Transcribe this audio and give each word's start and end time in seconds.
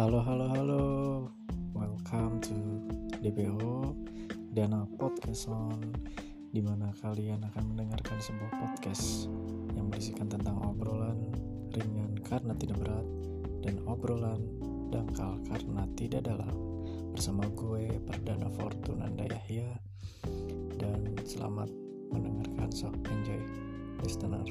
Halo, 0.00 0.24
halo, 0.24 0.48
halo. 0.48 0.84
Welcome 1.76 2.40
to 2.48 2.56
DPO 3.20 3.92
Dana 4.56 4.88
Podcast 4.96 5.52
On 5.52 5.76
Di 6.48 6.64
mana 6.64 6.88
kalian 7.04 7.44
akan 7.44 7.64
mendengarkan 7.68 8.16
sebuah 8.16 8.48
podcast 8.48 9.28
Yang 9.76 9.86
berisikan 9.92 10.32
tentang 10.32 10.56
obrolan 10.64 11.20
ringan 11.76 12.16
karena 12.24 12.56
tidak 12.56 12.80
berat 12.80 13.04
Dan 13.60 13.84
obrolan 13.84 14.40
dangkal 14.88 15.36
karena 15.44 15.84
tidak 16.00 16.24
dalam. 16.24 16.56
Bersama 17.12 17.44
gue 17.52 18.00
Perdana 18.00 18.48
Fortunanda 18.56 19.28
Yahya 19.28 19.68
Dan 20.80 21.12
selamat 21.28 21.68
mendengarkan 22.08 22.72
so 22.72 22.88
enjoy 23.04 23.44
listener. 24.00 24.48